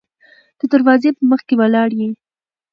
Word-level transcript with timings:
د 0.59 0.61
دروازې 0.71 1.09
په 1.17 1.23
مخکې 1.31 1.53
ولاړ 1.61 1.89
يې. 1.99 2.09